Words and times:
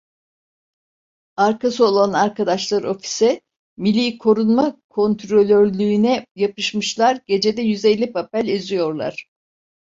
Arkası 1.37 1.85
olan 1.85 2.13
arkadaşlar 2.13 2.83
ofise, 2.83 3.41
milli 3.77 4.17
korunma 4.17 4.77
kontrolörlüğüne 4.89 6.25
yapışmışlar, 6.35 7.19
gecede 7.25 7.61
yüz 7.61 7.85
elli 7.85 8.11
papel 8.11 8.47
eziyorlar. 8.47 9.29